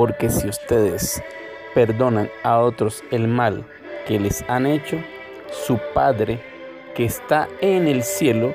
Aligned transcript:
porque 0.00 0.30
si 0.30 0.48
ustedes 0.48 1.22
perdonan 1.74 2.30
a 2.42 2.60
otros 2.60 3.04
el 3.10 3.28
mal 3.28 3.66
que 4.06 4.18
les 4.18 4.42
han 4.48 4.64
hecho, 4.64 4.96
su 5.50 5.78
Padre 5.92 6.40
que 6.94 7.04
está 7.04 7.48
en 7.60 7.86
el 7.86 8.02
cielo 8.02 8.54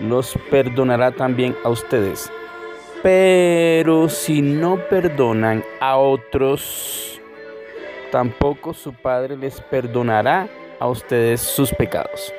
los 0.00 0.38
perdonará 0.50 1.12
también 1.12 1.54
a 1.64 1.68
ustedes. 1.68 2.32
Pero 3.02 4.08
si 4.08 4.40
no 4.40 4.78
perdonan 4.88 5.62
a 5.80 5.98
otros, 5.98 7.20
tampoco 8.10 8.72
su 8.72 8.94
Padre 8.94 9.36
les 9.36 9.60
perdonará 9.60 10.48
a 10.80 10.88
ustedes 10.88 11.42
sus 11.42 11.74
pecados. 11.74 12.32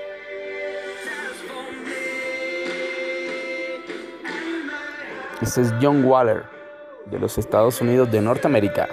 Este 5.44 5.62
es 5.62 5.72
John 5.80 6.04
Waller 6.04 6.57
de 7.10 7.20
los 7.20 7.38
Estados 7.38 7.82
Unidos 7.82 8.12
de 8.12 8.22
Norteamérica. 8.22 8.88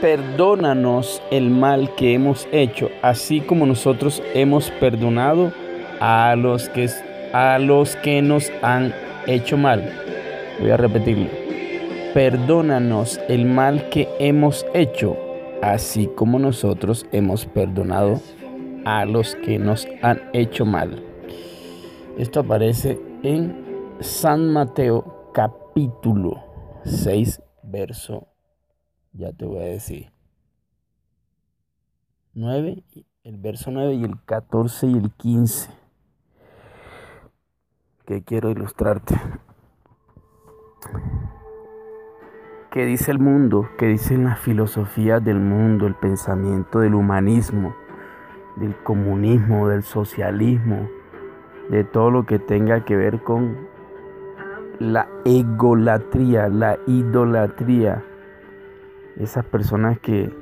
Perdónanos 0.00 1.22
el 1.30 1.50
mal 1.50 1.94
que 1.94 2.14
hemos 2.14 2.48
hecho, 2.52 2.88
así 3.02 3.40
como 3.40 3.66
nosotros 3.66 4.22
hemos 4.34 4.70
perdonado 4.72 5.52
a 6.00 6.34
los 6.36 6.68
que, 6.70 6.88
a 7.32 7.58
los 7.58 7.96
que 7.96 8.22
nos 8.22 8.50
han 8.62 8.94
hecho 9.26 9.56
mal. 9.56 9.92
Voy 10.60 10.70
a 10.70 10.76
repetirlo. 10.76 11.28
Perdónanos 12.14 13.20
el 13.28 13.44
mal 13.44 13.88
que 13.90 14.08
hemos 14.18 14.66
hecho, 14.74 15.16
así 15.62 16.08
como 16.16 16.38
nosotros 16.38 17.06
hemos 17.12 17.44
perdonado 17.46 18.20
a 18.84 19.04
los 19.04 19.36
que 19.36 19.58
nos 19.58 19.86
han 20.02 20.20
hecho 20.32 20.64
mal. 20.64 21.04
Esto 22.18 22.40
aparece 22.40 22.98
en 23.22 23.54
San 24.00 24.52
Mateo 24.52 25.30
capítulo 25.34 26.42
6, 26.84 27.42
verso 27.62 28.29
ya 29.12 29.32
te 29.32 29.44
voy 29.44 29.58
a 29.58 29.66
decir. 29.66 30.12
9, 32.34 32.84
el 33.24 33.36
verso 33.38 33.70
9 33.70 33.94
y 33.94 34.04
el 34.04 34.22
14 34.24 34.86
y 34.86 34.94
el 34.94 35.10
15. 35.12 35.70
Que 38.06 38.22
quiero 38.22 38.50
ilustrarte. 38.50 39.20
¿Qué 42.70 42.86
dice 42.86 43.10
el 43.10 43.18
mundo? 43.18 43.68
¿Qué 43.78 43.86
dicen 43.86 44.24
las 44.24 44.38
filosofías 44.38 45.24
del 45.24 45.40
mundo, 45.40 45.88
el 45.88 45.96
pensamiento 45.96 46.78
del 46.78 46.94
humanismo, 46.94 47.74
del 48.56 48.76
comunismo, 48.84 49.68
del 49.68 49.82
socialismo, 49.82 50.88
de 51.68 51.82
todo 51.82 52.12
lo 52.12 52.26
que 52.26 52.38
tenga 52.38 52.84
que 52.84 52.96
ver 52.96 53.24
con 53.24 53.68
la 54.78 55.08
egolatría, 55.24 56.48
la 56.48 56.78
idolatría? 56.86 58.04
Esas 59.20 59.44
personas 59.44 59.98
que, 59.98 60.34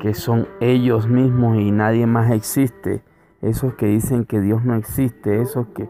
que 0.00 0.14
son 0.14 0.46
ellos 0.60 1.08
mismos 1.08 1.58
y 1.58 1.70
nadie 1.70 2.06
más 2.06 2.30
existe, 2.30 3.02
esos 3.42 3.74
que 3.74 3.86
dicen 3.86 4.24
que 4.24 4.40
Dios 4.40 4.64
no 4.64 4.74
existe, 4.74 5.40
esos 5.40 5.66
que 5.68 5.88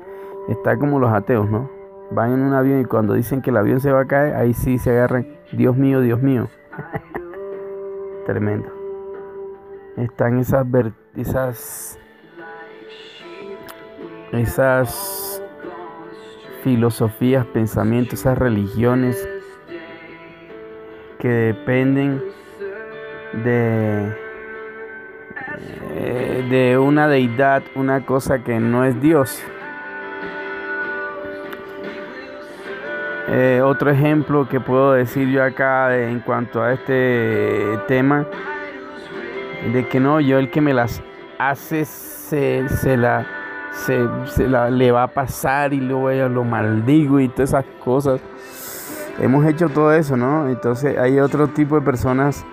está 0.48 0.76
como 0.76 0.98
los 0.98 1.12
ateos, 1.12 1.50
¿no? 1.50 1.68
Van 2.12 2.32
en 2.32 2.40
un 2.40 2.54
avión 2.54 2.80
y 2.80 2.84
cuando 2.84 3.14
dicen 3.14 3.42
que 3.42 3.50
el 3.50 3.56
avión 3.56 3.80
se 3.80 3.90
va 3.90 4.02
a 4.02 4.06
caer, 4.06 4.36
ahí 4.36 4.54
sí 4.54 4.78
se 4.78 4.90
agarran, 4.90 5.26
Dios 5.52 5.76
mío, 5.76 6.00
Dios 6.00 6.22
mío. 6.22 6.48
Tremendo. 8.26 8.68
Están 9.96 10.38
esas 10.38 10.66
esas 11.16 11.98
esas 14.32 15.42
filosofías, 16.62 17.46
pensamientos, 17.46 18.20
esas 18.20 18.36
religiones 18.36 19.28
que 21.18 21.28
dependen 21.28 22.22
de, 23.44 24.12
eh, 25.94 26.46
de 26.48 26.78
una 26.78 27.08
deidad, 27.08 27.62
una 27.74 28.04
cosa 28.04 28.42
que 28.42 28.58
no 28.60 28.84
es 28.84 29.00
Dios. 29.00 29.42
Eh, 33.28 33.60
otro 33.64 33.90
ejemplo 33.90 34.48
que 34.48 34.60
puedo 34.60 34.92
decir 34.92 35.28
yo 35.28 35.42
acá 35.42 35.96
en 35.96 36.20
cuanto 36.20 36.62
a 36.62 36.72
este 36.72 37.78
tema, 37.88 38.26
de 39.72 39.88
que 39.88 39.98
no, 39.98 40.20
yo 40.20 40.38
el 40.38 40.50
que 40.50 40.60
me 40.60 40.72
las 40.72 41.02
hace 41.38 41.84
se, 41.84 42.68
se 42.68 42.96
la, 42.96 43.26
se, 43.72 44.46
la, 44.46 44.70
le 44.70 44.92
va 44.92 45.04
a 45.04 45.08
pasar 45.08 45.74
y 45.74 45.80
luego 45.80 46.12
yo 46.12 46.28
lo 46.28 46.44
maldigo 46.44 47.18
y 47.18 47.28
todas 47.28 47.50
esas 47.50 47.64
cosas 47.82 48.20
hemos 49.18 49.46
hecho 49.46 49.68
todo 49.68 49.92
eso, 49.92 50.16
¿no? 50.16 50.48
Entonces 50.48 50.98
hay 50.98 51.20
otro 51.20 51.48
tipo 51.48 51.76
de 51.76 51.82
personas 51.82 52.44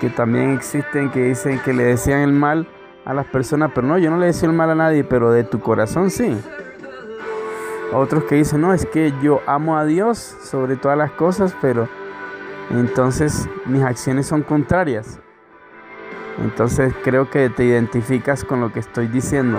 que 0.00 0.10
también 0.10 0.50
existen 0.50 1.10
que 1.10 1.24
dicen 1.24 1.60
que 1.60 1.72
le 1.72 1.84
desean 1.84 2.20
el 2.20 2.32
mal 2.32 2.68
a 3.04 3.14
las 3.14 3.26
personas, 3.26 3.70
pero 3.74 3.86
no, 3.86 3.98
yo 3.98 4.10
no 4.10 4.18
le 4.18 4.26
deseo 4.26 4.50
el 4.50 4.56
mal 4.56 4.70
a 4.70 4.74
nadie, 4.74 5.04
pero 5.04 5.30
de 5.30 5.44
tu 5.44 5.60
corazón 5.60 6.10
sí. 6.10 6.36
Otros 7.92 8.24
que 8.24 8.36
dicen, 8.36 8.60
no, 8.60 8.72
es 8.72 8.86
que 8.86 9.12
yo 9.22 9.40
amo 9.46 9.76
a 9.76 9.84
Dios 9.84 10.18
sobre 10.18 10.76
todas 10.76 10.98
las 10.98 11.12
cosas, 11.12 11.54
pero 11.60 11.88
entonces 12.70 13.48
mis 13.66 13.82
acciones 13.82 14.26
son 14.26 14.42
contrarias. 14.42 15.20
Entonces 16.42 16.92
creo 17.04 17.30
que 17.30 17.48
te 17.50 17.64
identificas 17.64 18.44
con 18.44 18.60
lo 18.60 18.72
que 18.72 18.80
estoy 18.80 19.06
diciendo. 19.06 19.58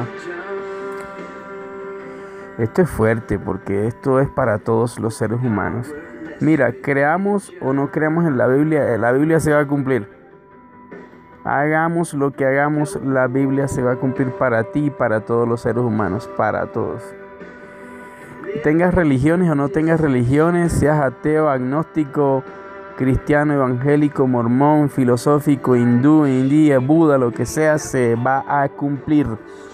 Esto 2.57 2.81
es 2.81 2.89
fuerte 2.89 3.39
porque 3.39 3.87
esto 3.87 4.19
es 4.19 4.29
para 4.29 4.59
todos 4.59 4.99
los 4.99 5.15
seres 5.15 5.39
humanos. 5.41 5.93
Mira, 6.41 6.73
creamos 6.81 7.53
o 7.61 7.71
no 7.71 7.91
creamos 7.91 8.25
en 8.25 8.37
la 8.37 8.47
Biblia, 8.47 8.97
la 8.97 9.13
Biblia 9.13 9.39
se 9.39 9.53
va 9.53 9.61
a 9.61 9.67
cumplir. 9.67 10.07
Hagamos 11.45 12.13
lo 12.13 12.31
que 12.31 12.45
hagamos, 12.45 12.99
la 13.03 13.27
Biblia 13.27 13.67
se 13.67 13.81
va 13.81 13.93
a 13.93 13.95
cumplir 13.95 14.31
para 14.31 14.71
ti 14.71 14.85
y 14.85 14.89
para 14.89 15.21
todos 15.21 15.47
los 15.47 15.61
seres 15.61 15.83
humanos, 15.83 16.29
para 16.35 16.67
todos. 16.67 17.03
Tengas 18.63 18.93
religiones 18.93 19.49
o 19.49 19.55
no 19.55 19.69
tengas 19.69 20.01
religiones, 20.01 20.73
seas 20.73 20.99
ateo, 20.99 21.49
agnóstico, 21.49 22.43
cristiano, 22.97 23.53
evangélico, 23.53 24.27
mormón, 24.27 24.89
filosófico, 24.89 25.75
hindú, 25.75 26.25
indía, 26.25 26.79
Buda, 26.79 27.17
lo 27.17 27.31
que 27.31 27.45
sea, 27.45 27.77
se 27.77 28.15
va 28.15 28.43
a 28.47 28.67
cumplir. 28.69 29.27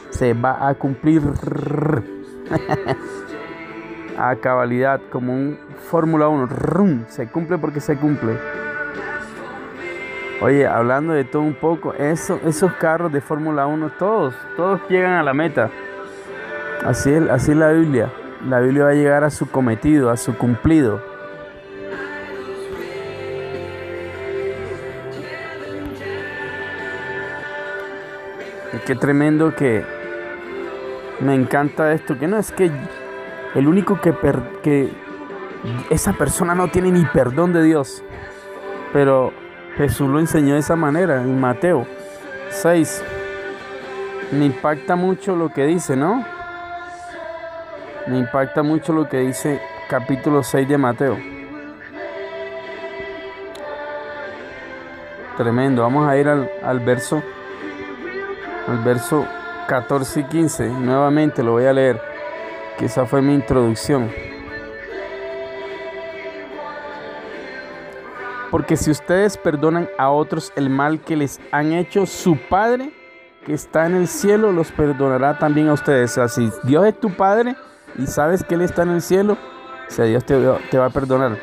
Se 0.10 0.34
va 0.34 0.68
a 0.68 0.74
cumplir. 0.76 1.22
a 4.30 4.36
cabalidad, 4.36 5.02
como 5.12 5.34
un 5.34 5.58
Fórmula 5.90 6.28
1. 6.28 7.06
se 7.08 7.28
cumple 7.28 7.58
porque 7.58 7.80
se 7.80 7.98
cumple. 7.98 8.38
Oye, 10.42 10.66
hablando 10.66 11.14
de 11.14 11.24
todo 11.24 11.44
un 11.44 11.54
poco, 11.54 11.94
eso, 11.94 12.40
esos 12.46 12.74
carros 12.74 13.12
de 13.12 13.22
Fórmula 13.22 13.68
1, 13.68 13.92
todos, 14.00 14.34
todos 14.56 14.82
llegan 14.90 15.14
a 15.14 15.24
la 15.24 15.34
meta. 15.34 15.70
Así 16.86 17.12
es, 17.12 17.30
así 17.30 17.52
es 17.52 17.58
la 17.58 17.72
Biblia. 17.72 18.12
La 18.48 18.60
Biblia 18.60 18.86
va 18.86 18.90
a 18.90 18.94
llegar 18.94 19.24
a 19.24 19.30
su 19.30 19.50
cometido, 19.50 20.10
a 20.10 20.18
su 20.18 20.36
cumplido. 20.36 21.02
Qué 28.88 28.96
tremendo 28.96 29.54
que 29.54 29.86
me 31.20 31.36
encanta 31.36 31.94
esto, 31.94 32.18
que 32.18 32.28
no 32.28 32.38
es 32.38 32.52
que 32.52 32.72
el 33.56 33.68
único 33.68 34.00
que, 34.00 34.14
que 34.64 34.90
esa 35.90 36.14
persona 36.14 36.56
no 36.56 36.70
tiene 36.70 36.92
ni 36.92 37.06
perdón 37.06 37.54
de 37.54 37.64
Dios. 37.64 38.04
Pero 38.94 39.34
Jesús 39.78 40.10
lo 40.10 40.20
enseñó 40.20 40.54
de 40.54 40.60
esa 40.60 40.76
manera 40.76 41.22
en 41.22 41.40
Mateo 41.40 41.86
6. 42.50 43.04
Me 44.32 44.46
impacta 44.46 44.96
mucho 44.96 45.36
lo 45.36 45.50
que 45.50 45.66
dice, 45.66 45.96
¿no? 45.96 46.26
Me 48.08 48.18
impacta 48.18 48.64
mucho 48.64 48.94
lo 48.94 49.08
que 49.08 49.20
dice 49.20 49.62
capítulo 49.90 50.44
6 50.44 50.68
de 50.68 50.78
Mateo. 50.78 51.18
Tremendo. 55.38 55.82
Vamos 55.82 56.08
a 56.08 56.18
ir 56.18 56.28
al, 56.28 56.50
al 56.64 56.80
verso 56.80 57.22
al 58.68 58.78
verso 58.84 59.26
14 59.68 60.20
y 60.22 60.24
15. 60.26 60.70
Nuevamente 60.70 61.44
lo 61.44 61.54
voy 61.54 61.66
a 61.66 61.74
leer 61.74 62.11
que 62.82 62.88
esa 62.88 63.06
fue 63.06 63.22
mi 63.22 63.36
introducción. 63.36 64.10
Porque 68.50 68.76
si 68.76 68.90
ustedes 68.90 69.38
perdonan 69.38 69.88
a 70.00 70.10
otros 70.10 70.52
el 70.56 70.72
mal 70.72 71.00
que 71.00 71.16
les 71.16 71.40
han 71.52 71.74
hecho, 71.74 72.08
su 72.08 72.36
Padre 72.50 72.92
que 73.46 73.54
está 73.54 73.86
en 73.86 73.94
el 73.94 74.08
cielo 74.08 74.52
los 74.52 74.72
perdonará 74.72 75.38
también 75.38 75.70
a 75.70 75.74
ustedes. 75.74 76.12
O 76.12 76.14
sea, 76.16 76.28
si 76.28 76.52
Dios 76.64 76.88
es 76.88 77.00
tu 77.00 77.12
Padre 77.12 77.56
y 78.00 78.08
sabes 78.08 78.44
que 78.44 78.56
Él 78.56 78.62
está 78.62 78.82
en 78.82 78.90
el 78.90 79.04
cielo, 79.04 79.38
o 79.88 79.92
sea, 79.92 80.06
Dios 80.06 80.26
te, 80.26 80.36
te 80.72 80.78
va 80.80 80.88
a 80.88 80.90
perdonar. 80.90 81.38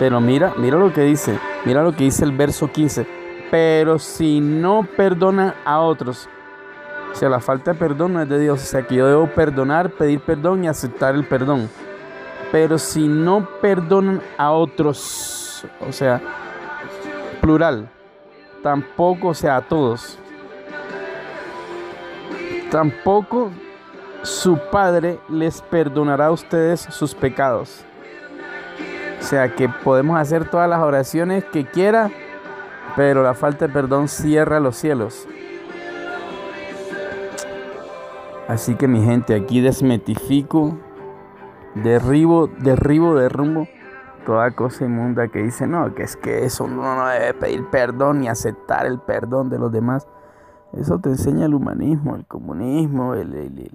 Pero 0.00 0.20
mira, 0.20 0.52
mira 0.56 0.78
lo 0.78 0.92
que 0.92 1.02
dice, 1.02 1.38
mira 1.64 1.84
lo 1.84 1.92
que 1.92 2.04
dice 2.04 2.24
el 2.24 2.32
verso 2.32 2.72
15. 2.72 3.06
Pero 3.52 4.00
si 4.00 4.40
no 4.40 4.84
perdonan 4.96 5.54
a 5.64 5.78
otros, 5.78 6.28
sea, 7.14 7.28
la 7.28 7.40
falta 7.40 7.72
de 7.72 7.78
perdón 7.78 8.14
no 8.14 8.22
es 8.22 8.28
de 8.28 8.38
Dios. 8.38 8.62
O 8.62 8.64
sea, 8.64 8.86
que 8.86 8.96
yo 8.96 9.06
debo 9.06 9.26
perdonar, 9.28 9.90
pedir 9.90 10.20
perdón 10.20 10.64
y 10.64 10.68
aceptar 10.68 11.14
el 11.14 11.24
perdón. 11.24 11.68
Pero 12.52 12.78
si 12.78 13.06
no 13.06 13.46
perdonan 13.60 14.20
a 14.36 14.50
otros, 14.52 15.64
o 15.86 15.92
sea, 15.92 16.20
plural, 17.40 17.88
tampoco, 18.62 19.28
o 19.28 19.34
sea, 19.34 19.56
a 19.56 19.62
todos, 19.62 20.18
tampoco 22.70 23.50
su 24.22 24.58
Padre 24.70 25.18
les 25.28 25.62
perdonará 25.62 26.26
a 26.26 26.30
ustedes 26.32 26.80
sus 26.80 27.14
pecados. 27.14 27.84
O 29.20 29.22
sea 29.22 29.54
que 29.54 29.68
podemos 29.68 30.18
hacer 30.18 30.48
todas 30.48 30.68
las 30.68 30.80
oraciones 30.80 31.44
que 31.44 31.66
quiera, 31.66 32.10
pero 32.96 33.22
la 33.22 33.34
falta 33.34 33.66
de 33.66 33.72
perdón 33.72 34.08
cierra 34.08 34.60
los 34.60 34.76
cielos. 34.76 35.28
Así 38.50 38.74
que 38.74 38.88
mi 38.88 39.00
gente, 39.00 39.36
aquí 39.36 39.60
desmetifico, 39.60 40.76
derribo, 41.76 42.48
derribo, 42.48 43.14
derrumbo 43.14 43.68
toda 44.26 44.50
cosa 44.56 44.84
inmunda 44.86 45.28
que 45.28 45.40
dice, 45.40 45.68
no, 45.68 45.94
que 45.94 46.02
es 46.02 46.16
que 46.16 46.44
eso 46.44 46.64
uno 46.64 46.96
no 46.96 47.06
debe 47.06 47.32
pedir 47.32 47.70
perdón 47.70 48.18
ni 48.18 48.28
aceptar 48.28 48.86
el 48.86 48.98
perdón 48.98 49.50
de 49.50 49.60
los 49.60 49.70
demás. 49.70 50.08
Eso 50.72 50.98
te 50.98 51.10
enseña 51.10 51.46
el 51.46 51.54
humanismo, 51.54 52.16
el 52.16 52.26
comunismo, 52.26 53.14
el, 53.14 53.34
el, 53.34 53.70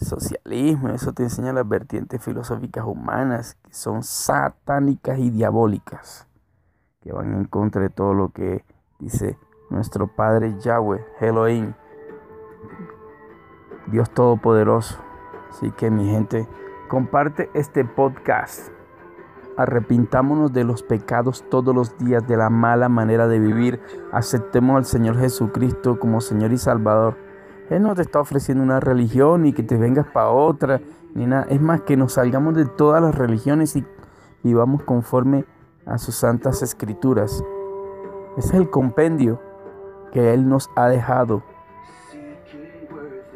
socialismo, 0.00 0.88
eso 0.88 1.12
te 1.12 1.24
enseña 1.24 1.52
las 1.52 1.68
vertientes 1.68 2.24
filosóficas 2.24 2.86
humanas 2.86 3.58
que 3.62 3.74
son 3.74 4.02
satánicas 4.02 5.18
y 5.18 5.28
diabólicas, 5.28 6.26
que 7.02 7.12
van 7.12 7.34
en 7.34 7.44
contra 7.44 7.82
de 7.82 7.90
todo 7.90 8.14
lo 8.14 8.30
que 8.30 8.64
dice 8.98 9.38
nuestro 9.68 10.06
Padre 10.06 10.56
Yahweh, 10.60 11.04
Elohim, 11.20 11.74
Dios 13.86 14.10
Todopoderoso. 14.10 14.98
Así 15.50 15.70
que 15.70 15.90
mi 15.90 16.10
gente, 16.10 16.48
comparte 16.88 17.50
este 17.54 17.84
podcast. 17.84 18.70
Arrepintámonos 19.56 20.52
de 20.52 20.64
los 20.64 20.82
pecados 20.82 21.44
todos 21.48 21.74
los 21.74 21.96
días, 21.98 22.26
de 22.26 22.36
la 22.36 22.50
mala 22.50 22.88
manera 22.88 23.26
de 23.26 23.38
vivir. 23.38 23.80
Aceptemos 24.12 24.76
al 24.76 24.84
Señor 24.84 25.18
Jesucristo 25.18 25.98
como 25.98 26.20
Señor 26.20 26.52
y 26.52 26.58
Salvador. 26.58 27.16
Él 27.70 27.82
no 27.82 27.94
te 27.94 28.02
está 28.02 28.20
ofreciendo 28.20 28.62
una 28.62 28.80
religión 28.80 29.46
y 29.46 29.52
que 29.52 29.62
te 29.62 29.76
vengas 29.76 30.06
para 30.06 30.28
otra, 30.28 30.80
ni 31.14 31.26
nada. 31.26 31.46
Es 31.48 31.60
más 31.60 31.80
que 31.80 31.96
nos 31.96 32.12
salgamos 32.12 32.54
de 32.54 32.66
todas 32.66 33.02
las 33.02 33.14
religiones 33.14 33.74
y 33.76 33.84
vivamos 34.42 34.82
conforme 34.82 35.46
a 35.86 35.98
sus 35.98 36.14
santas 36.14 36.62
escrituras. 36.62 37.42
Ese 38.36 38.48
es 38.48 38.54
el 38.54 38.68
compendio 38.68 39.40
que 40.12 40.34
Él 40.34 40.48
nos 40.48 40.70
ha 40.76 40.88
dejado 40.88 41.42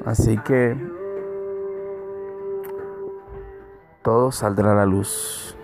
Así 0.05 0.39
que 0.39 0.77
todo 4.03 4.33
saldrá 4.33 4.73
a 4.73 4.75
la 4.77 4.87
luz. 4.87 5.57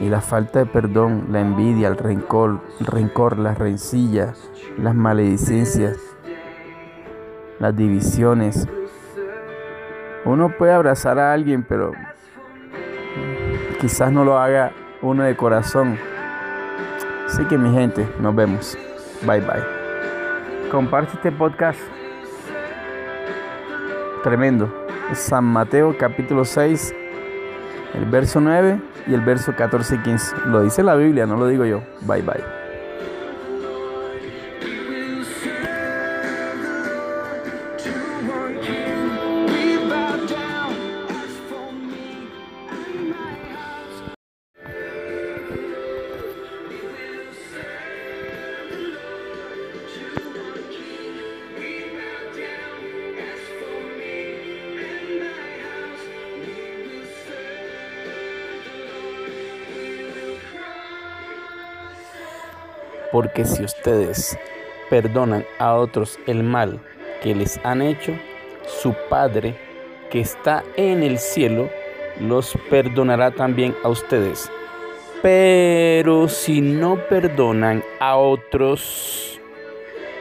Y 0.00 0.08
la 0.08 0.20
falta 0.20 0.58
de 0.58 0.66
perdón, 0.66 1.28
la 1.30 1.40
envidia, 1.40 1.88
el 1.88 1.96
rencor, 1.96 2.60
rencor, 2.80 3.38
las 3.38 3.56
rencillas, 3.58 4.50
las 4.76 4.94
maledicencias, 4.94 5.96
las 7.58 7.76
divisiones. 7.76 8.68
Uno 10.24 10.56
puede 10.58 10.72
abrazar 10.72 11.18
a 11.18 11.32
alguien, 11.32 11.62
pero 11.62 11.92
quizás 13.80 14.12
no 14.12 14.24
lo 14.24 14.38
haga 14.38 14.72
uno 15.02 15.22
de 15.22 15.36
corazón. 15.36 15.98
Así 17.26 17.44
que 17.44 17.56
mi 17.56 17.72
gente, 17.72 18.06
nos 18.20 18.34
vemos. 18.34 18.76
Bye 19.24 19.40
bye. 19.40 20.70
Comparte 20.70 21.14
este 21.14 21.32
podcast 21.32 21.80
Tremendo. 24.22 24.72
San 25.14 25.44
Mateo 25.44 25.96
capítulo 25.98 26.44
6, 26.44 26.94
el 27.94 28.04
verso 28.06 28.40
9 28.40 28.80
y 29.06 29.14
el 29.14 29.20
verso 29.20 29.54
14 29.54 29.96
y 29.96 29.98
15. 29.98 30.36
Lo 30.46 30.62
dice 30.62 30.82
la 30.82 30.94
Biblia, 30.94 31.26
no 31.26 31.36
lo 31.36 31.46
digo 31.46 31.64
yo. 31.64 31.82
Bye 32.02 32.22
bye. 32.22 32.61
Porque 63.12 63.44
si 63.44 63.62
ustedes 63.62 64.38
perdonan 64.88 65.44
a 65.58 65.74
otros 65.74 66.18
el 66.26 66.42
mal 66.42 66.80
que 67.22 67.34
les 67.34 67.60
han 67.62 67.82
hecho, 67.82 68.12
su 68.66 68.94
Padre 69.08 69.54
que 70.10 70.20
está 70.20 70.64
en 70.76 71.02
el 71.02 71.18
cielo 71.18 71.68
los 72.20 72.56
perdonará 72.70 73.30
también 73.30 73.74
a 73.84 73.88
ustedes. 73.88 74.50
Pero 75.22 76.28
si 76.28 76.60
no 76.60 76.96
perdonan 77.08 77.84
a 78.00 78.16
otros, 78.16 79.40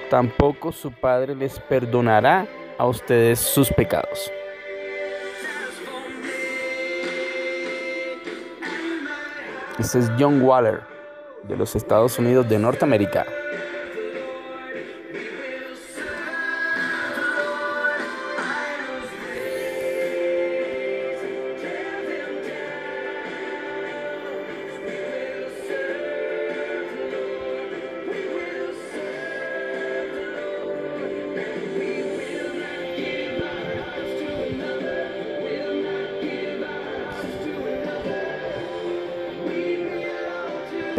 tampoco 0.10 0.71
su 0.71 0.91
Padre 0.91 1.33
les 1.33 1.60
perdonará 1.60 2.45
a 2.77 2.86
ustedes 2.86 3.39
sus 3.39 3.71
pecados. 3.71 4.31
Este 9.79 10.00
es 10.00 10.12
John 10.19 10.41
Waller 10.41 11.00
de 11.43 11.57
los 11.57 11.75
Estados 11.75 12.19
Unidos 12.19 12.48
de 12.50 12.60
Norteamérica. 12.60 13.25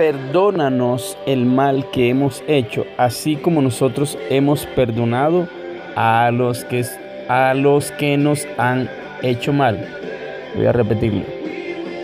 Perdónanos 0.02 1.16
el 1.26 1.47
mal 1.47 1.88
que 1.92 2.09
hemos 2.09 2.42
hecho, 2.49 2.85
así 2.97 3.37
como 3.37 3.62
nosotros 3.62 4.18
hemos 4.30 4.66
perdonado 4.66 5.47
a 5.94 6.32
los 6.32 6.64
que, 6.64 6.85
a 7.28 7.54
los 7.54 7.92
que 7.92 8.16
nos 8.16 8.44
han 8.59 8.90
hecho 9.23 9.52
mal. 9.52 9.87
Voy 10.56 10.66
a 10.66 10.73
repetirlo. 10.73 11.23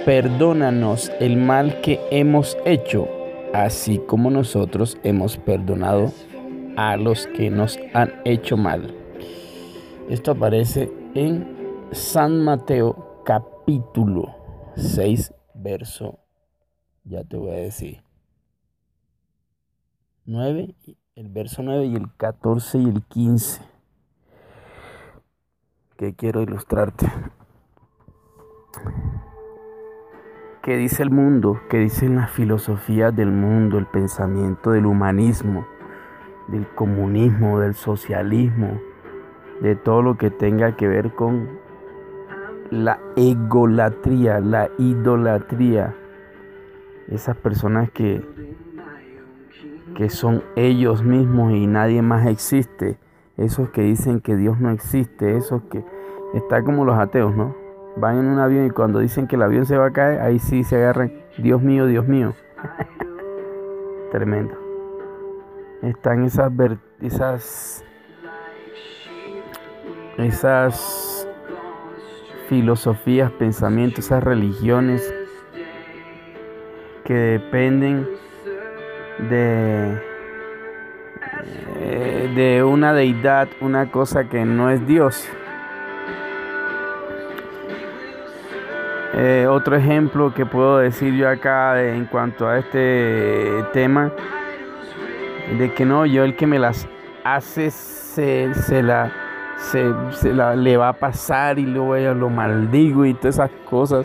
Perdónanos 0.05 1.11
el 1.19 1.38
mal 1.38 1.81
que 1.81 1.99
hemos 2.12 2.57
hecho, 2.64 3.09
así 3.52 3.99
como 3.99 4.31
nosotros 4.31 4.97
hemos 5.02 5.37
perdonado 5.37 6.12
a 6.76 6.97
los 6.97 7.26
que 7.26 7.50
nos 7.50 7.81
han 7.95 8.12
hecho 8.25 8.57
mal. 8.57 8.95
Esto 10.09 10.31
aparece 10.31 10.88
en 11.17 11.88
San 11.90 12.45
Mateo 12.45 13.25
capítulo 13.25 14.37
6, 14.76 15.35
verso 15.52 16.27
ya 17.09 17.25
te 17.25 17.37
voy 17.37 17.50
a 17.50 17.61
decir. 17.61 18.03
9, 20.27 20.75
el 21.15 21.29
verso 21.29 21.62
9 21.62 21.87
y 21.87 21.97
el 21.97 22.12
14 22.17 22.79
y 22.79 22.85
el 22.85 23.03
15. 23.03 23.62
Que 25.97 26.15
quiero 26.15 26.43
ilustrarte. 26.43 27.11
¿Qué 30.62 30.77
dice 30.77 31.03
el 31.03 31.11
mundo? 31.11 31.59
¿Qué 31.71 31.79
dicen 31.79 32.17
las 32.17 32.31
filosofías 32.31 33.17
del 33.17 33.31
mundo, 33.31 33.79
el 33.79 33.87
pensamiento 33.87 34.73
del 34.73 34.85
humanismo, 34.85 35.67
del 36.49 36.69
comunismo, 36.75 37.59
del 37.59 37.75
socialismo, 37.75 38.79
de 39.62 39.77
todo 39.77 40.03
lo 40.03 40.19
que 40.19 40.31
tenga 40.31 40.77
que 40.77 40.87
ver 40.87 41.15
con 41.15 41.59
la 42.71 43.00
egolatría, 43.17 44.41
la 44.41 44.69
idolatría? 44.79 45.97
Esas 47.11 47.37
personas 47.37 47.91
que, 47.91 48.23
que 49.95 50.11
son 50.11 50.43
ellos 50.57 51.03
mismos 51.03 51.53
y 51.53 51.67
nadie 51.67 52.03
más 52.03 52.27
existe, 52.27 52.99
esos 53.37 53.71
que 53.71 53.83
dicen 53.83 54.21
que 54.21 54.37
Dios 54.37 54.61
no 54.61 54.71
existe, 54.71 55.37
esos 55.37 55.62
que 55.65 55.85
está 56.35 56.62
como 56.62 56.85
los 56.85 56.99
ateos, 56.99 57.35
¿no? 57.35 57.55
Van 57.97 58.19
en 58.19 58.27
un 58.27 58.38
avión 58.38 58.67
y 58.67 58.71
cuando 58.71 59.00
dicen 59.00 59.27
que 59.27 59.37
el 59.37 59.43
avión 59.43 59.67
se 59.67 59.77
va 59.77 59.87
a 59.87 59.93
caer, 59.93 60.21
ahí 60.21 60.38
sí 60.38 60.65
se 60.65 60.77
agarran, 60.77 61.12
Dios 61.38 61.62
mío, 61.62 61.87
Dios 61.87 62.07
mío. 62.07 62.35
Tremendo. 64.12 64.55
Están 65.83 66.25
esas 66.25 66.53
esas 67.00 67.85
esas 70.17 71.29
filosofías, 72.49 73.31
pensamientos, 73.33 74.07
esas 74.07 74.25
religiones 74.25 75.15
que 77.09 77.15
dependen 77.15 78.07
de, 79.31 79.99
eh, 81.81 82.33
de 82.37 82.62
una 82.62 82.93
deidad, 82.93 83.49
una 83.62 83.91
cosa 83.91 84.25
que 84.25 84.45
no 84.45 84.69
es 84.69 84.87
Dios. 84.87 85.27
Eh, 89.15 89.47
otro 89.49 89.75
ejemplo 89.75 90.35
que 90.35 90.45
puedo 90.45 90.77
decir 90.77 91.15
yo 91.15 91.31
acá 91.31 91.83
en 91.83 92.05
cuanto 92.05 92.47
a 92.47 92.59
este 92.59 93.65
tema, 93.73 94.12
de 95.59 95.73
que 95.73 95.87
no, 95.87 96.05
yo 96.05 96.25
el 96.25 96.37
que 96.37 96.47
me 96.47 96.59
las 96.59 96.87
hace 97.25 97.71
se, 97.71 98.83
la, 98.83 99.11
se, 99.57 100.35
la, 100.35 100.55
le 100.55 100.77
va 100.77 100.91
a 100.91 100.93
pasar 100.93 101.59
y 101.59 101.65
luego 101.65 101.97
ella 101.97 102.12
lo 102.12 102.29
maldigo 102.29 103.07
y 103.07 103.15
todas 103.15 103.37
esas 103.37 103.50
cosas 103.65 104.05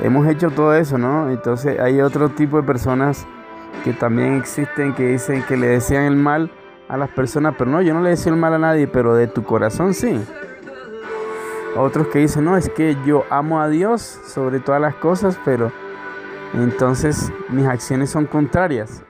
hemos 0.00 0.26
hecho 0.26 0.50
todo 0.50 0.74
eso, 0.74 0.98
¿no? 0.98 1.30
Entonces 1.30 1.78
hay 1.78 2.00
otro 2.00 2.28
tipo 2.30 2.56
de 2.56 2.62
personas 2.62 3.26
que 3.82 3.92
también 3.92 4.34
existen 4.34 4.94
que 4.94 5.08
dicen 5.08 5.42
que 5.42 5.56
le 5.56 5.66
desean 5.66 6.04
el 6.04 6.16
mal 6.16 6.50
a 6.88 6.96
las 6.96 7.10
personas, 7.10 7.54
pero 7.58 7.70
no, 7.70 7.82
yo 7.82 7.94
no 7.94 8.02
le 8.02 8.10
deseo 8.10 8.34
el 8.34 8.40
mal 8.40 8.54
a 8.54 8.58
nadie, 8.58 8.86
pero 8.86 9.14
de 9.14 9.26
tu 9.26 9.42
corazón 9.42 9.94
sí. 9.94 10.22
Otros 11.76 12.06
que 12.08 12.20
dicen, 12.20 12.44
no, 12.44 12.56
es 12.56 12.68
que 12.68 12.96
yo 13.04 13.24
amo 13.30 13.60
a 13.60 13.68
Dios 13.68 14.00
sobre 14.26 14.60
todas 14.60 14.80
las 14.80 14.94
cosas, 14.94 15.38
pero 15.44 15.72
entonces 16.54 17.32
mis 17.48 17.66
acciones 17.66 18.10
son 18.10 18.26
contrarias. 18.26 19.02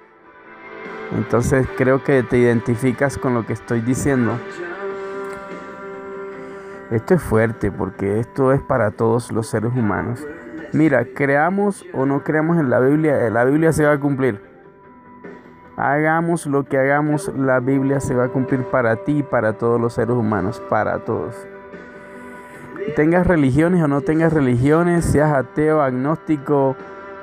Entonces 1.12 1.66
creo 1.76 2.02
que 2.02 2.22
te 2.22 2.38
identificas 2.38 3.18
con 3.18 3.34
lo 3.34 3.46
que 3.46 3.52
estoy 3.52 3.80
diciendo. 3.80 4.32
Esto 6.90 7.14
es 7.14 7.22
fuerte 7.22 7.70
porque 7.70 8.18
esto 8.18 8.52
es 8.52 8.62
para 8.62 8.90
todos 8.92 9.30
los 9.30 9.46
seres 9.46 9.72
humanos. 9.74 10.20
Mira, 10.74 11.06
creamos 11.14 11.86
o 11.94 12.04
no 12.04 12.24
creamos 12.24 12.58
en 12.58 12.68
la 12.68 12.80
Biblia, 12.80 13.30
la 13.30 13.44
Biblia 13.44 13.72
se 13.72 13.84
va 13.84 13.92
a 13.92 14.00
cumplir. 14.00 14.40
Hagamos 15.76 16.46
lo 16.46 16.64
que 16.64 16.76
hagamos, 16.76 17.30
la 17.36 17.60
Biblia 17.60 18.00
se 18.00 18.12
va 18.12 18.24
a 18.24 18.28
cumplir 18.28 18.64
para 18.64 18.96
ti 18.96 19.18
y 19.18 19.22
para 19.22 19.52
todos 19.52 19.80
los 19.80 19.94
seres 19.94 20.16
humanos, 20.16 20.60
para 20.68 20.98
todos. 20.98 21.36
Tengas 22.96 23.24
religiones 23.24 23.84
o 23.84 23.88
no 23.88 24.00
tengas 24.00 24.32
religiones, 24.32 25.04
seas 25.04 25.32
ateo, 25.32 25.80
agnóstico, 25.80 26.74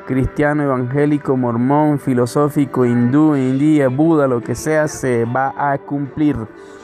cristiano, 0.08 0.64
evangélico, 0.64 1.36
mormón, 1.36 2.00
filosófico, 2.00 2.86
hindú, 2.86 3.36
indía, 3.36 3.90
Buda, 3.90 4.30
lo 4.30 4.40
que 4.40 4.56
sea, 4.56 4.88
se 4.88 5.26
va 5.26 5.54
a 5.58 5.78
cumplir. 5.78 6.38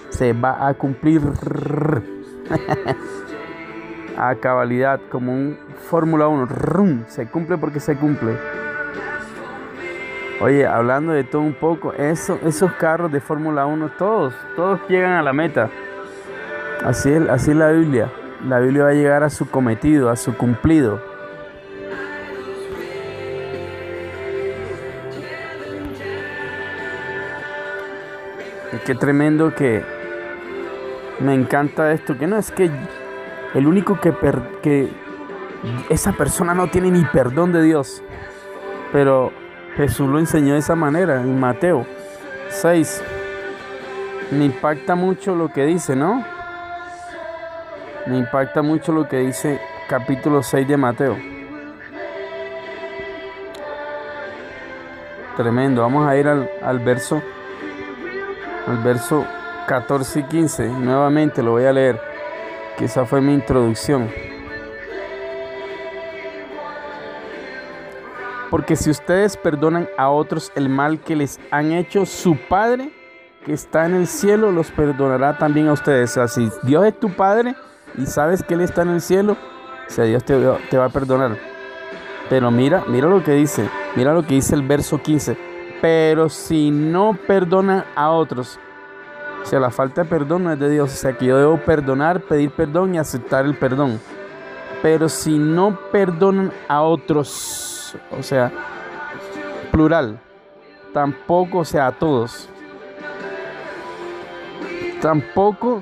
Se 0.10 0.34
va 0.34 0.68
a 0.68 0.74
cumplir. 0.74 1.22
a 4.18 4.36
cabalidad, 4.36 5.00
como 5.12 5.32
un 5.32 5.58
Fórmula 5.90 6.28
1. 6.28 7.06
se 7.08 7.28
cumple 7.28 7.58
porque 7.58 7.80
se 7.80 7.96
cumple. 7.96 8.36
Oye, 10.40 10.68
hablando 10.68 11.14
de 11.14 11.24
todo 11.24 11.42
un 11.42 11.54
poco, 11.54 11.94
eso, 11.94 12.40
esos 12.46 12.72
carros 12.74 13.12
de 13.12 13.20
Fórmula 13.20 13.66
1, 13.66 13.92
todos, 13.98 14.34
todos 14.56 14.80
llegan 14.88 15.14
a 15.14 15.24
la 15.24 15.34
meta. 15.34 15.70
Así 16.86 17.12
es, 17.12 17.28
así 17.30 17.52
es 17.52 17.58
la 17.58 17.72
Biblia. 17.72 18.12
La 18.48 18.60
Biblia 18.60 18.84
va 18.84 18.90
a 18.90 18.94
llegar 18.94 19.24
a 19.24 19.30
su 19.30 19.50
cometido, 19.50 20.10
a 20.10 20.16
su 20.16 20.36
cumplido. 20.38 21.02
Qué 28.86 28.94
tremendo 28.96 29.54
que 29.56 29.84
me 31.20 31.34
encanta 31.34 31.92
esto, 31.92 32.18
que 32.18 32.28
no 32.28 32.38
es 32.38 32.52
que 32.52 32.70
el 33.54 33.68
único 33.68 34.00
que, 34.00 34.14
que 34.62 34.90
esa 35.90 36.14
persona 36.14 36.54
no 36.54 36.68
tiene 36.68 36.92
ni 36.92 37.04
perdón 37.06 37.52
de 37.52 37.64
Dios. 37.64 38.04
Pero 38.92 39.32
Jesús 39.76 40.08
lo 40.10 40.20
enseñó 40.20 40.54
de 40.54 40.60
esa 40.60 40.76
manera 40.76 41.22
en 41.22 41.40
Mateo 41.40 41.86
6. 42.50 43.04
Me 44.32 44.46
impacta 44.46 44.96
mucho 44.96 45.36
lo 45.36 45.50
que 45.50 45.66
dice, 45.66 45.96
¿no? 45.96 46.24
Me 48.06 48.18
impacta 48.18 48.62
mucho 48.62 48.92
lo 48.92 49.08
que 49.08 49.18
dice 49.18 49.60
capítulo 49.90 50.44
6 50.44 50.68
de 50.68 50.78
Mateo. 50.78 51.18
Tremendo. 55.36 55.82
Vamos 55.82 56.08
a 56.08 56.18
ir 56.18 56.28
al, 56.28 56.50
al 56.62 56.80
verso 56.80 57.22
al 58.68 58.78
verso 58.80 59.26
14 59.68 60.20
y 60.20 60.24
15. 60.24 60.68
Nuevamente 60.68 61.42
lo 61.42 61.52
voy 61.52 61.66
a 61.66 61.74
leer, 61.74 62.00
que 62.78 62.86
esa 62.86 63.06
fue 63.06 63.22
mi 63.22 63.34
introducción. 63.34 64.10
Porque 68.50 68.76
si 68.76 68.90
ustedes 68.90 69.36
perdonan 69.36 69.90
a 69.98 70.10
otros 70.10 70.52
el 70.56 70.70
mal 70.70 71.00
que 71.02 71.16
les 71.16 71.40
han 71.52 71.72
hecho, 71.74 72.06
su 72.06 72.38
Padre 72.48 72.92
que 73.44 73.54
está 73.54 73.86
en 73.86 73.96
el 73.96 74.08
cielo 74.08 74.52
los 74.52 74.72
perdonará 74.72 75.38
también 75.38 75.68
a 75.68 75.74
ustedes. 75.74 76.12
O 76.12 76.14
sea, 76.14 76.28
si 76.28 76.50
Dios 76.64 76.86
es 76.86 77.00
tu 77.00 77.10
Padre 77.10 77.56
y 77.98 78.06
sabes 78.06 78.44
que 78.44 78.54
Él 78.54 78.62
está 78.62 78.84
en 78.84 78.90
el 78.90 79.02
cielo, 79.02 79.38
o 79.88 79.90
sea, 79.90 80.06
Dios 80.06 80.24
te, 80.24 80.38
te 80.70 80.78
va 80.78 80.86
a 80.86 80.90
perdonar. 80.90 81.38
Pero 82.30 82.52
mira, 82.52 82.84
mira 82.88 83.08
lo 83.08 83.24
que 83.24 83.32
dice, 83.32 83.70
mira 83.96 84.14
lo 84.14 84.24
que 84.24 84.36
dice 84.36 84.54
el 84.54 84.64
verso 84.64 85.02
15. 85.02 85.38
Pero 85.82 86.30
si 86.30 86.72
no 86.72 87.18
perdonan 87.28 87.86
a 87.96 88.12
otros, 88.12 88.60
o 89.44 89.46
sea, 89.46 89.60
la 89.60 89.70
falta 89.70 90.04
de 90.04 90.10
perdón 90.10 90.44
no 90.44 90.52
es 90.52 90.60
de 90.60 90.70
Dios. 90.70 90.94
O 90.94 90.96
sea, 90.96 91.18
que 91.18 91.26
yo 91.26 91.38
debo 91.38 91.58
perdonar, 91.58 92.22
pedir 92.22 92.52
perdón 92.52 92.96
y 92.96 92.98
aceptar 92.98 93.46
el 93.46 93.56
perdón. 93.56 94.00
Pero 94.82 95.10
si 95.10 95.38
no 95.38 95.78
perdonan 95.92 96.52
a 96.68 96.82
otros, 96.82 97.96
o 98.18 98.22
sea, 98.22 98.52
plural, 99.72 100.20
tampoco, 100.94 101.60
o 101.60 101.66
sea, 101.66 101.88
a 101.88 101.92
todos. 101.92 102.50
Tampoco 105.02 105.82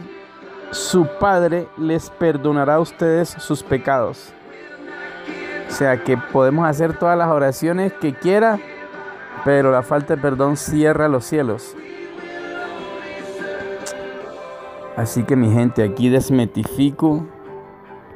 su 0.71 1.07
Padre 1.19 1.67
les 1.77 2.09
perdonará 2.09 2.75
a 2.75 2.79
ustedes 2.79 3.29
sus 3.29 3.63
pecados. 3.63 4.33
O 5.67 5.71
sea 5.71 6.03
que 6.03 6.17
podemos 6.17 6.67
hacer 6.67 6.97
todas 6.97 7.17
las 7.17 7.29
oraciones 7.29 7.93
que 7.93 8.13
quiera, 8.13 8.59
pero 9.43 9.71
la 9.71 9.83
falta 9.83 10.15
de 10.15 10.21
perdón 10.21 10.57
cierra 10.57 11.07
los 11.07 11.25
cielos. 11.25 11.75
Así 14.97 15.23
que 15.23 15.35
mi 15.35 15.51
gente, 15.51 15.83
aquí 15.83 16.09
desmetifico, 16.09 17.25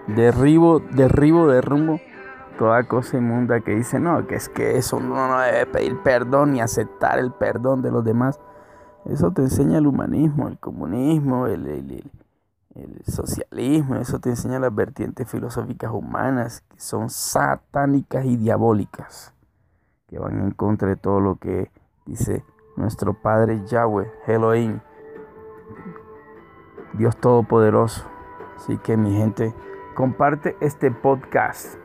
derribo, 0.07 0.79
derribo, 0.79 1.47
derrumbo 1.47 1.99
toda 2.59 2.83
cosa 2.83 3.17
inmunda 3.17 3.61
que 3.61 3.75
dice, 3.75 3.99
no, 3.99 4.27
que 4.27 4.35
es 4.35 4.49
que 4.49 4.77
eso 4.77 4.97
uno 4.97 5.29
no 5.29 5.39
debe 5.39 5.65
pedir 5.65 5.97
perdón 6.03 6.51
ni 6.51 6.61
aceptar 6.61 7.17
el 7.17 7.31
perdón 7.31 7.81
de 7.81 7.89
los 7.89 8.03
demás. 8.03 8.39
Eso 9.05 9.31
te 9.31 9.41
enseña 9.41 9.77
el 9.77 9.87
humanismo, 9.87 10.49
el 10.49 10.59
comunismo, 10.59 11.47
el, 11.47 12.03
socialismo, 13.07 13.95
eso 13.95 14.19
te 14.19 14.29
enseña 14.29 14.59
las 14.59 14.75
vertientes 14.75 15.29
filosóficas 15.29 15.91
humanas 15.91 16.61
que 16.69 16.79
son 16.79 17.09
satánicas 17.09 18.25
y 18.25 18.37
diabólicas, 18.37 19.33
que 20.07 20.19
van 20.19 20.39
en 20.39 20.51
contra 20.51 20.89
de 20.89 20.95
todo 20.95 21.19
lo 21.19 21.35
que 21.35 21.71
dice 22.05 22.43
nuestro 22.77 23.13
Padre 23.13 23.65
Yahweh, 23.65 24.11
Elohim, 24.27 24.79
Dios 26.93 27.17
Todopoderoso. 27.17 28.05
Así 28.55 28.77
que 28.77 28.97
mi 28.97 29.15
gente, 29.15 29.53
comparte 29.95 30.57
este 30.59 30.91
podcast 30.91 31.79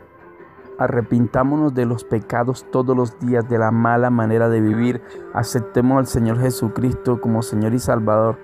Arrepintámonos 0.77 1.73
de 1.73 1.87
los 1.87 2.03
pecados 2.03 2.67
todos 2.73 2.97
los 2.97 3.19
días, 3.21 3.49
de 3.49 3.59
la 3.59 3.71
mala 3.71 4.11
manera 4.11 4.49
de 4.49 4.61
vivir. 4.61 5.03
Aceptemos 5.33 5.99
al 5.99 6.07
Señor 6.07 6.41
Jesucristo 6.41 7.21
como 7.21 7.43
Señor 7.43 7.75
y 7.75 7.79
Salvador. 7.79 8.39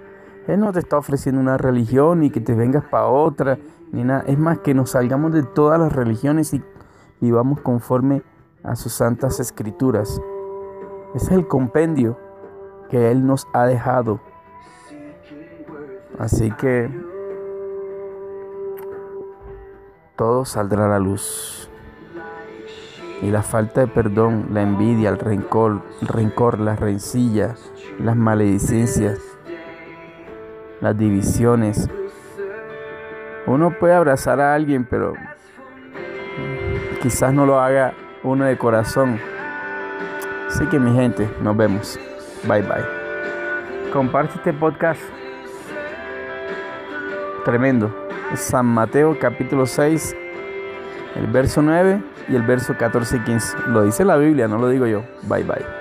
Él 0.46 0.60
no 0.60 0.72
te 0.72 0.78
está 0.78 0.96
ofreciendo 0.96 1.40
una 1.40 1.58
religión 1.58 2.22
y 2.22 2.30
que 2.30 2.40
te 2.40 2.54
vengas 2.54 2.84
para 2.84 3.06
otra, 3.06 3.58
ni 3.90 4.04
nada. 4.04 4.22
Es 4.26 4.38
más 4.38 4.60
que 4.60 4.74
nos 4.74 4.90
salgamos 4.90 5.32
de 5.32 5.42
todas 5.42 5.80
las 5.80 5.92
religiones 5.92 6.54
y 6.54 6.62
vivamos 7.20 7.60
conforme 7.62 8.22
a 8.62 8.76
sus 8.76 8.92
santas 8.92 9.40
escrituras. 9.40 10.20
Ese 11.14 11.26
es 11.26 11.32
el 11.32 11.48
compendio 11.48 12.16
que 12.88 13.10
Él 13.10 13.26
nos 13.26 13.48
ha 13.52 13.66
dejado. 13.66 14.20
Así 16.20 16.50
que 16.50 16.90
todo 20.16 20.44
saldrá 20.44 20.84
a 20.84 20.88
la 20.90 20.98
luz. 20.98 21.70
Y 23.22 23.30
la 23.30 23.42
falta 23.42 23.80
de 23.80 23.86
perdón, 23.86 24.48
la 24.52 24.60
envidia, 24.60 25.08
el 25.08 25.18
rencor, 25.18 25.80
rencor, 26.02 26.60
las 26.60 26.78
rencillas, 26.78 27.72
las 27.98 28.16
maledicencias, 28.16 29.18
las 30.82 30.96
divisiones. 30.98 31.88
Uno 33.46 33.78
puede 33.78 33.94
abrazar 33.94 34.42
a 34.42 34.54
alguien, 34.54 34.84
pero 34.84 35.14
quizás 37.02 37.32
no 37.32 37.46
lo 37.46 37.60
haga 37.60 37.94
uno 38.24 38.44
de 38.44 38.58
corazón. 38.58 39.18
Así 40.48 40.66
que 40.66 40.78
mi 40.78 40.94
gente, 40.94 41.30
nos 41.40 41.56
vemos. 41.56 41.98
Bye 42.46 42.60
bye. 42.60 43.90
Comparte 43.90 44.34
este 44.36 44.52
podcast. 44.52 45.00
Tremendo. 47.50 47.92
San 48.36 48.64
Mateo 48.64 49.18
capítulo 49.18 49.66
6, 49.66 50.14
el 51.16 51.26
verso 51.26 51.60
9 51.60 52.00
y 52.28 52.36
el 52.36 52.42
verso 52.44 52.76
14 52.78 53.16
y 53.16 53.20
15. 53.24 53.56
Lo 53.70 53.82
dice 53.82 54.04
la 54.04 54.16
Biblia, 54.16 54.46
no 54.46 54.56
lo 54.56 54.68
digo 54.68 54.86
yo. 54.86 55.02
Bye 55.22 55.42
bye. 55.42 55.79